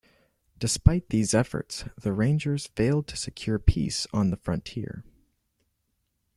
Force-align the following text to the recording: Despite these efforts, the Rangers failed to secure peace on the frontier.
Despite 0.57 1.09
these 1.09 1.35
efforts, 1.35 1.85
the 1.95 2.11
Rangers 2.11 2.65
failed 2.65 3.05
to 3.09 3.15
secure 3.15 3.59
peace 3.59 4.07
on 4.11 4.31
the 4.31 4.35
frontier. 4.37 5.03